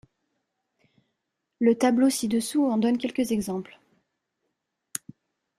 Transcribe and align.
Le 1.59 1.77
tableau 1.77 2.09
ci-dessous 2.09 2.65
en 2.65 2.79
donne 2.79 2.97
quelques 2.97 3.31
exemples. 3.31 3.79